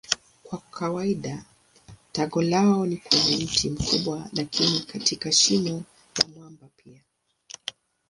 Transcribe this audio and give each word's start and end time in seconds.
Kwa 0.43 0.59
kawaida 0.59 1.45
tago 2.11 2.41
lao 2.41 2.85
ni 2.85 2.97
kwenye 2.97 3.37
mti 3.45 3.69
mkubwa 3.69 4.29
lakini 4.33 4.79
katika 4.79 5.31
shimo 5.31 5.83
la 6.19 6.27
mwamba 6.35 6.67
pia. 6.77 7.01